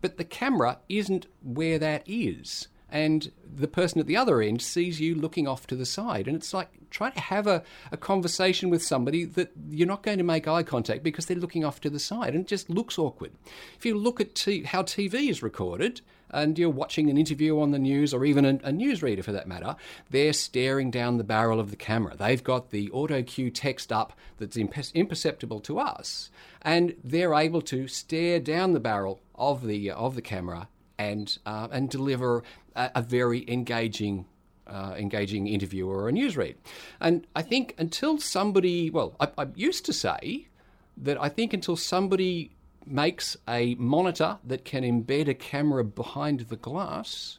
[0.00, 5.00] But the camera isn't where that is and the person at the other end sees
[5.00, 6.26] you looking off to the side.
[6.26, 10.18] And it's like try to have a, a conversation with somebody that you're not going
[10.18, 12.98] to make eye contact because they're looking off to the side and it just looks
[12.98, 13.32] awkward.
[13.76, 17.70] If you look at t- how TV is recorded, and you're watching an interview on
[17.70, 19.76] the news or even a, a newsreader for that matter,
[20.10, 22.14] they're staring down the barrel of the camera.
[22.16, 26.30] They've got the auto cue text up that's imperceptible to us,
[26.62, 30.68] and they're able to stare down the barrel of the of the camera
[30.98, 32.42] and uh, and deliver
[32.74, 34.26] a, a very engaging
[34.66, 36.56] uh, engaging interview or a newsread.
[37.00, 40.48] And I think until somebody, well, I, I used to say
[40.96, 42.50] that I think until somebody
[42.84, 47.38] makes a monitor that can embed a camera behind the glass,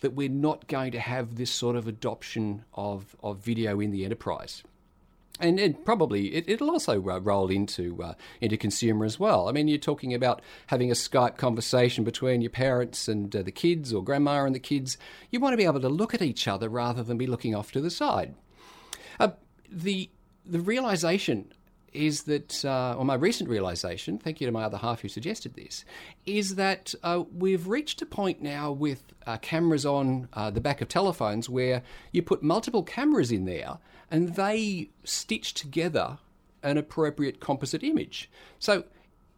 [0.00, 4.04] that we're not going to have this sort of adoption of, of video in the
[4.04, 4.62] enterprise
[5.40, 9.48] and it probably it, will also uh, roll into uh, into consumer as well.
[9.48, 13.52] I mean, you're talking about having a Skype conversation between your parents and uh, the
[13.52, 14.96] kids, or grandma and the kids.
[15.30, 17.72] You want to be able to look at each other rather than be looking off
[17.72, 18.34] to the side.
[19.20, 19.30] Uh,
[19.70, 20.10] the
[20.44, 21.52] the realization
[21.92, 25.54] is that, uh, or my recent realization, thank you to my other half who suggested
[25.54, 25.82] this,
[26.26, 29.02] is that uh, we've reached a point now with
[29.40, 33.78] cameras on the back of telephones where you put multiple cameras in there
[34.10, 36.18] and they stitch together
[36.62, 38.30] an appropriate composite image.
[38.58, 38.84] So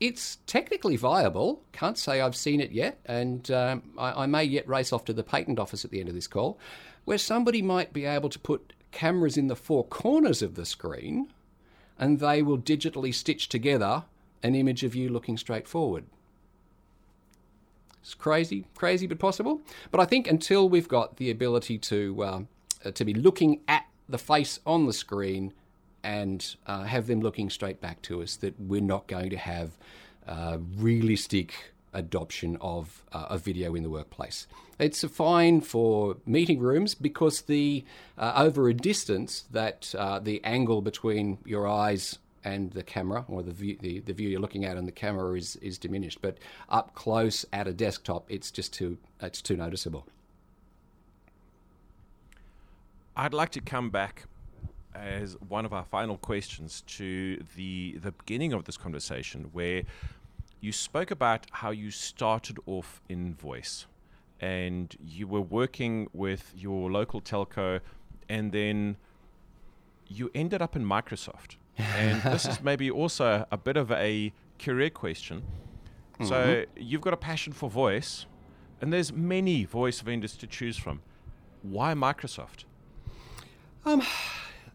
[0.00, 1.62] it's technically viable.
[1.72, 5.12] Can't say I've seen it yet, and um, I, I, may yet race off to
[5.12, 6.58] the patent office at the end of this call,
[7.04, 11.32] where somebody might be able to put cameras in the four corners of the screen,
[11.98, 14.04] and they will digitally stitch together
[14.42, 16.04] an image of you looking straight forward.
[18.00, 19.60] It's crazy, crazy, but possible.
[19.90, 24.18] But I think until we've got the ability to uh, to be looking at the
[24.18, 25.52] face on the screen
[26.02, 29.76] and uh, have them looking straight back to us, that we're not going to have
[30.26, 34.46] uh, realistic adoption of uh, a video in the workplace.
[34.78, 37.84] It's fine for meeting rooms because the
[38.16, 43.42] uh, over a distance that uh, the angle between your eyes and the camera or
[43.42, 46.22] the view, the, the view you're looking at on the camera is, is diminished.
[46.22, 50.06] But up close at a desktop, it's just too it's too noticeable.
[53.18, 54.26] I'd like to come back
[54.94, 59.82] as one of our final questions to the the beginning of this conversation where
[60.60, 63.86] you spoke about how you started off in voice
[64.40, 67.80] and you were working with your local telco
[68.28, 68.96] and then
[70.06, 71.56] you ended up in Microsoft.
[71.76, 75.42] And this is maybe also a bit of a career question.
[76.14, 76.26] Mm-hmm.
[76.26, 78.26] So you've got a passion for voice
[78.80, 81.02] and there's many voice vendors to choose from.
[81.62, 82.64] Why Microsoft?
[83.84, 84.02] Um,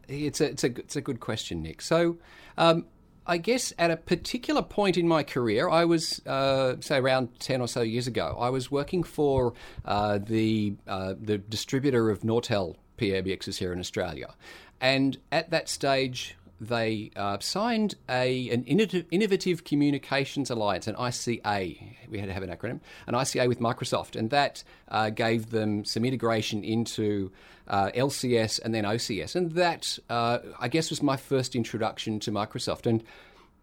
[0.07, 1.81] it's a it's a it's a good question, Nick.
[1.81, 2.17] So,
[2.57, 2.85] um,
[3.25, 7.61] I guess at a particular point in my career, I was uh, say around ten
[7.61, 8.35] or so years ago.
[8.39, 9.53] I was working for
[9.85, 14.33] uh, the uh, the distributor of Nortel PABXs here in Australia,
[14.81, 21.95] and at that stage, they uh, signed a an innovative communications alliance, an ICA.
[22.09, 25.83] We had to have an acronym, an ICA with Microsoft, and that uh, gave them
[25.83, 27.31] some integration into
[27.67, 32.31] uh, LCS and then OCS, and that uh, I guess was my first introduction to
[32.31, 32.85] Microsoft.
[32.85, 33.03] And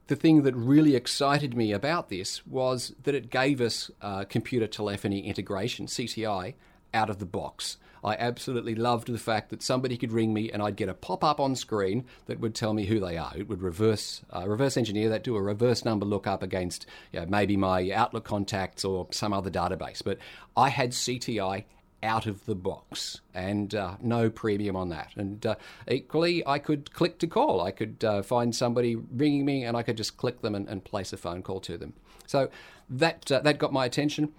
[0.09, 4.67] the thing that really excited me about this was that it gave us uh, computer
[4.67, 6.55] telephony integration (CTI)
[6.93, 7.77] out of the box.
[8.03, 11.23] I absolutely loved the fact that somebody could ring me and I'd get a pop
[11.23, 13.33] up on screen that would tell me who they are.
[13.37, 17.27] It would reverse uh, reverse engineer that, do a reverse number lookup against you know,
[17.27, 20.03] maybe my Outlook contacts or some other database.
[20.03, 20.19] But
[20.57, 21.65] I had CTI
[22.03, 25.11] out of the box and uh, no premium on that.
[25.17, 25.57] And uh,
[25.89, 27.61] equally, I could click to call.
[27.61, 30.83] I could uh, find somebody ringing me and I could just click them and, and
[30.83, 31.95] place a phone call to them.
[32.27, 32.49] So
[32.89, 34.33] that uh, that got my attention.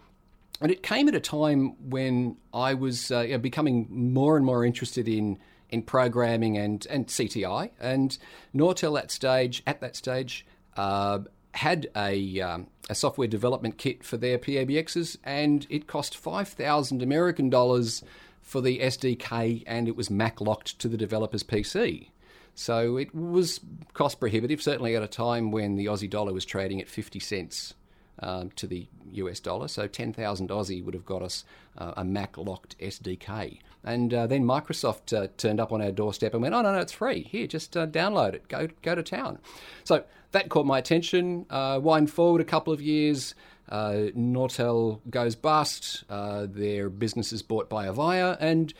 [0.62, 5.08] And it came at a time when I was uh, becoming more and more interested
[5.08, 7.72] in in programming and, and CTI.
[7.80, 8.18] And
[8.54, 10.46] Nortel at stage at that stage
[10.76, 11.20] uh,
[11.54, 17.02] had a um, a software development kit for their PABXs, and it cost five thousand
[17.02, 18.04] American dollars
[18.42, 22.10] for the SDK, and it was Mac locked to the developer's PC.
[22.54, 23.62] So it was
[23.94, 27.74] cost prohibitive, certainly at a time when the Aussie dollar was trading at 50 cents
[28.22, 29.68] um, to the US dollar.
[29.68, 31.44] So 10,000 Aussie would have got us
[31.78, 33.60] uh, a Mac locked SDK.
[33.84, 36.80] And uh, then Microsoft uh, turned up on our doorstep and went, oh, no, no,
[36.80, 37.24] it's free.
[37.24, 38.48] Here, just uh, download it.
[38.48, 39.40] Go, go to town.
[39.84, 41.46] So that caught my attention.
[41.50, 43.34] Uh, wind forward a couple of years.
[43.70, 46.04] Uh, Nortel goes bust.
[46.10, 48.38] their business is bought by Avaya.
[48.40, 48.74] And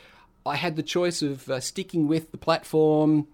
[0.46, 3.26] I had the choice of sticking with the platform,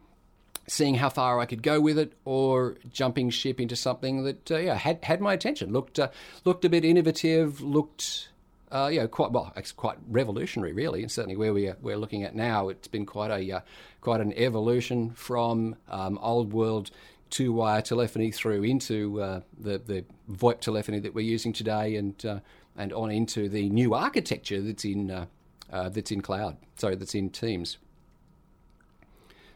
[0.69, 4.59] seeing how far I could go with it, or jumping ship into something that uh,
[4.59, 5.73] yeah had had my attention.
[5.73, 6.11] looked uh,
[6.45, 7.61] looked a bit innovative.
[7.61, 8.29] Looked
[8.71, 9.53] uh, yeah quite well.
[9.57, 12.69] It's quite revolutionary, really, and certainly where we are, we're looking at now.
[12.69, 13.61] It's been quite a uh,
[14.01, 16.91] quite an evolution from um, old world
[17.31, 22.25] two wire telephony through into uh, the the VoIP telephony that we're using today, and
[22.25, 22.41] uh,
[22.77, 25.27] and on into the new architecture that's in
[25.71, 26.57] that's in cloud.
[26.77, 27.79] Sorry, that's in Teams.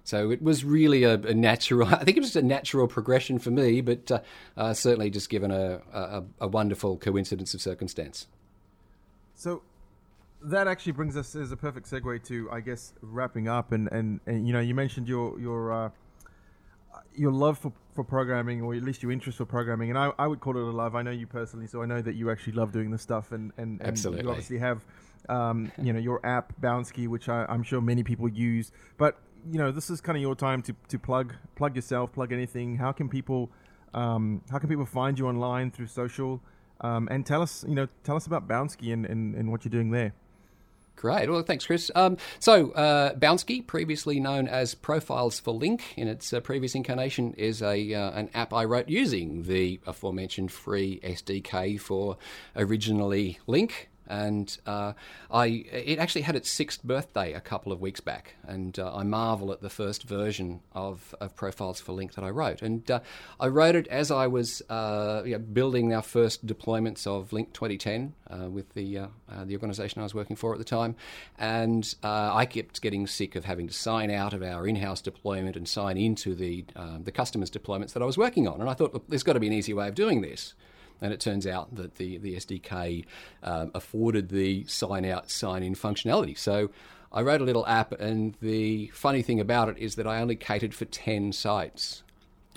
[0.04, 1.88] So it was really a, a, natural.
[1.94, 4.20] I think it was a natural progression for me, but uh,
[4.56, 8.26] uh, certainly just given a, a, a, wonderful coincidence of circumstance.
[9.34, 9.62] So
[10.42, 13.70] that actually brings us as a perfect segue to, I guess, wrapping up.
[13.70, 15.90] And, and, and you know, you mentioned your your uh,
[17.14, 19.90] your love for, for programming, or at least your interest for programming.
[19.90, 20.94] And I, I would call it a love.
[20.94, 23.32] I know you personally, so I know that you actually love doing this stuff.
[23.32, 24.24] And, and, and Absolutely.
[24.24, 24.84] you obviously have,
[25.28, 28.72] um, you know, your app Bounshi, which I, I'm sure many people use.
[28.96, 29.18] But
[29.50, 32.76] you know, this is kind of your time to, to plug plug yourself, plug anything.
[32.76, 33.50] How can people
[33.94, 36.40] um, how can people find you online through social?
[36.80, 39.70] Um, and tell us, you know, tell us about Bounshi and, and, and what you're
[39.70, 40.12] doing there.
[40.96, 41.30] Great.
[41.30, 41.90] Well, thanks, Chris.
[41.94, 47.34] Um, so, uh, Bounshi, previously known as Profiles for Lync, in its uh, previous incarnation,
[47.34, 52.18] is a uh, an app I wrote using the aforementioned free SDK for
[52.56, 53.72] originally Lync
[54.06, 54.92] and uh,
[55.30, 59.02] I it actually had its sixth birthday a couple of weeks back, and uh, I
[59.02, 63.00] marvel at the first version of, of Profiles for Lync that I wrote, and uh,
[63.40, 67.52] I wrote it as I was uh, you know, building our first deployments of Lync
[67.52, 69.06] 2010 uh, with the uh,
[69.44, 70.96] the organisation I was working for at the time,
[71.38, 75.68] and I kept getting sick of having to sign out of our in-house deployment and
[75.68, 76.64] sign into the
[77.02, 79.46] the customers' deployments that I was working on, and I thought there's got to be
[79.46, 80.54] an easy way of doing this.
[81.02, 83.04] And it turns out that the, the SDK
[83.42, 86.38] um, afforded the sign out, sign in functionality.
[86.38, 86.70] So
[87.12, 90.36] I wrote a little app, and the funny thing about it is that I only
[90.36, 92.02] catered for 10 sites.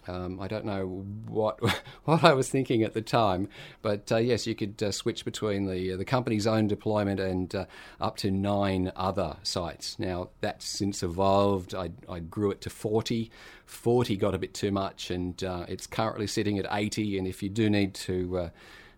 [0.07, 1.59] Um, I don't know what
[2.05, 3.49] what I was thinking at the time,
[3.81, 7.53] but uh, yes, you could uh, switch between the uh, the company's own deployment and
[7.53, 7.65] uh,
[7.99, 9.97] up to nine other sites.
[9.99, 11.73] Now that's since evolved.
[11.73, 13.31] I, I grew it to forty.
[13.65, 17.17] Forty got a bit too much, and uh, it's currently sitting at eighty.
[17.17, 18.51] And if you do need to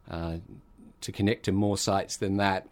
[0.09, 0.37] uh,
[1.01, 2.67] to connect to more sites than that,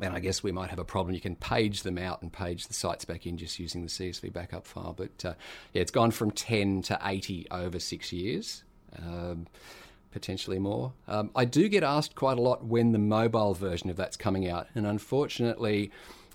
[0.00, 1.14] then I guess we might have a problem.
[1.14, 4.32] You can page them out and page the sites back in just using the CSV
[4.32, 4.94] backup file.
[4.96, 5.34] But uh,
[5.72, 8.64] yeah, it's gone from 10 to 80 over six years,
[8.98, 9.46] um,
[10.10, 10.92] potentially more.
[11.06, 14.48] Um, I do get asked quite a lot when the mobile version of that's coming
[14.48, 15.90] out, and unfortunately,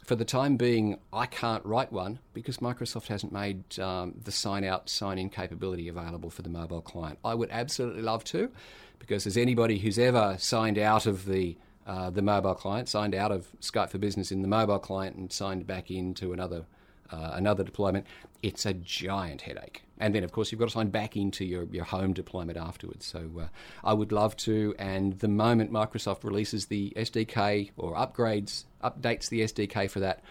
[0.09, 4.63] for the time being, I can't write one because Microsoft hasn't made um, the sign
[4.63, 7.19] out, sign in capability available for the mobile client.
[7.23, 8.49] I would absolutely love to,
[8.97, 11.57] because as anybody who's ever signed out of the
[11.89, 15.33] uh, the mobile client, signed out of Skype for Business in the mobile client, and
[15.33, 16.65] signed back into another
[17.11, 18.05] uh, another deployment.
[18.43, 19.81] It's a giant headache.
[19.97, 23.07] And then, of course, you've got to sign back into your, your home deployment afterwards.
[23.07, 23.47] So uh,
[23.83, 24.75] I would love to.
[24.77, 30.21] And the moment Microsoft releases the SDK or upgrades, updates the SDK for that,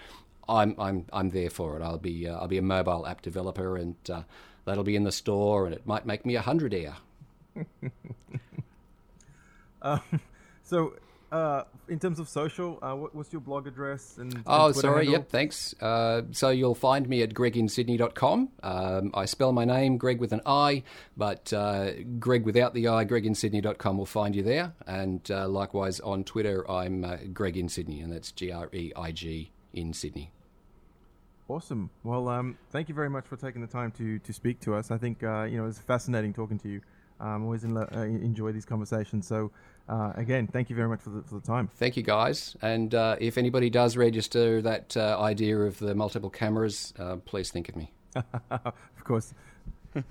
[0.48, 1.82] I'm, I'm, I'm there for it.
[1.82, 4.22] I'll be, uh, I'll be a mobile app developer and uh,
[4.64, 6.94] that'll be in the store and it might make me a hundred air.
[9.82, 10.00] um,
[10.62, 10.94] so
[11.30, 14.16] uh, in terms of social, uh, what, what's your blog address?
[14.18, 15.04] And, oh, sorry.
[15.04, 15.12] Handle?
[15.12, 15.74] Yep, thanks.
[15.80, 18.48] Uh, so you'll find me at greiginsydney.com.
[18.62, 20.82] Um, I spell my name Greig with an I,
[21.16, 24.72] but uh, Greg without the I, greginsydney.com will find you there.
[24.86, 28.92] And uh, likewise on Twitter, I'm uh, Greg in Sydney, and that's G R E
[28.96, 30.32] I G in Sydney.
[31.48, 31.90] Awesome.
[32.04, 34.90] Well, um, thank you very much for taking the time to to speak to us.
[34.90, 36.80] I think uh, you know it's fascinating talking to you.
[37.20, 39.26] Um, always in, enjoy these conversations.
[39.26, 39.50] So
[39.88, 41.68] uh, again, thank you very much for the, for the time.
[41.76, 42.56] Thank you, guys.
[42.60, 47.50] And uh, if anybody does register that uh, idea of the multiple cameras, uh, please
[47.50, 47.90] think of me.
[48.50, 49.32] of course.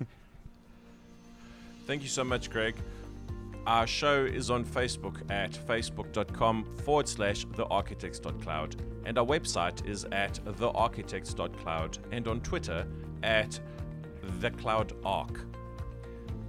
[1.86, 2.74] thank you so much, Greig.
[3.66, 8.76] Our show is on Facebook at facebook.com forward slash thearchitects.cloud.
[9.04, 12.86] And our website is at thearchitects.cloud and on Twitter
[13.22, 13.60] at
[14.40, 15.44] thecloudarc.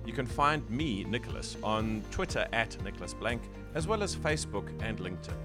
[0.10, 3.43] You can find me, Nicolas, on Twitter at Nicolas Blank,
[3.76, 5.36] as well as Facebook and LinkedIn.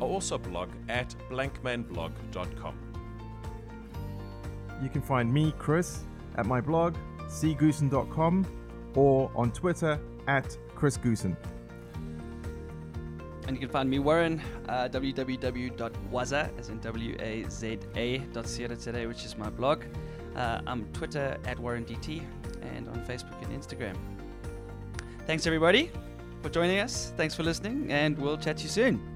[0.00, 2.74] also blog at blankmanblog.com.
[4.82, 6.04] You can find me, Chris,
[6.36, 6.96] at my blog,
[7.26, 8.46] cgoosen.com,
[8.94, 11.36] or on Twitter at Chris Goosen.
[13.46, 17.46] And you can find me, Warren, uh, www.waza, as in W-A-Z-A.co.za,
[19.06, 19.82] which is my blog.
[20.34, 22.22] Uh, I'm Twitter at WarrenDT
[22.74, 23.98] and on Facebook and Instagram.
[25.26, 25.90] Thanks, everybody,
[26.42, 27.12] for joining us.
[27.16, 29.13] Thanks for listening, and we'll chat to you soon.